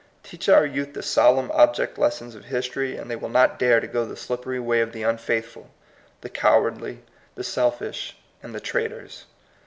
Teach 0.23 0.49
our 0.49 0.65
youth 0.65 0.95
the 0.95 1.03
solemn 1.03 1.51
object 1.51 1.99
lessons 1.99 2.33
of 2.33 2.45
history, 2.45 2.97
and 2.97 3.07
they 3.07 3.15
will 3.15 3.29
not 3.29 3.59
dare 3.59 3.79
to 3.79 3.85
go 3.85 4.03
the 4.03 4.17
slippery 4.17 4.59
way 4.59 4.81
of 4.81 4.93
the 4.93 5.03
unfaithful, 5.03 5.69
the 6.21 6.29
cowardly, 6.29 7.03
the 7.35 7.43
selfish, 7.43 8.17
and 8.41 8.55
the 8.55 8.59
traitors. 8.59 9.25